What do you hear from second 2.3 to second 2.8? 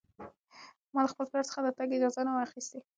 وه اخیستې.